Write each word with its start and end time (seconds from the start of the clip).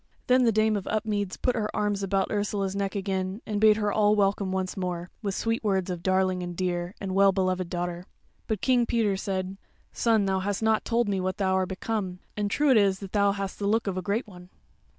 Then 0.25 0.45
the 0.45 0.51
Dame 0.51 0.75
of 0.75 0.87
Upmeads 0.87 1.37
put 1.37 1.55
her 1.55 1.69
arms 1.75 2.01
about 2.01 2.31
Ursula's 2.31 2.75
neck 2.75 2.95
again, 2.95 3.39
and 3.45 3.61
bade 3.61 3.77
her 3.77 3.91
all 3.93 4.15
welcome 4.15 4.51
once 4.51 4.75
more, 4.75 5.11
with 5.21 5.35
sweet 5.35 5.63
words 5.63 5.91
of 5.91 6.01
darling 6.01 6.41
and 6.41 6.57
dear, 6.57 6.95
and 6.99 7.13
well 7.13 7.31
beloved 7.31 7.69
daughter. 7.69 8.05
But 8.47 8.61
King 8.61 8.87
Peter 8.87 9.15
said: 9.15 9.57
"Son, 9.93 10.25
thou 10.25 10.39
hast 10.39 10.63
not 10.63 10.85
told 10.85 11.07
me 11.07 11.21
what 11.21 11.37
thou 11.37 11.53
are 11.55 11.67
become; 11.67 12.17
and 12.35 12.49
true 12.49 12.71
it 12.71 12.77
is 12.77 12.97
that 12.97 13.11
thou 13.11 13.31
hast 13.33 13.59
the 13.59 13.67
look 13.67 13.85
of 13.85 13.95
a 13.95 14.01
great 14.01 14.25
one." 14.25 14.49